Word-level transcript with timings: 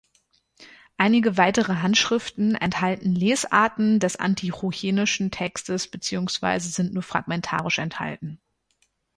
Einige 0.97 1.37
weitere 1.37 1.75
Handschriften 1.75 2.55
enthalten 2.55 3.13
Lesarten 3.13 3.99
des 3.99 4.15
antiochenischen 4.15 5.29
Textes 5.29 5.87
beziehungsweise 5.87 6.69
sind 6.69 6.95
nur 6.95 7.03
fragmentarisch 7.03 7.77
erhalten. 7.77 8.39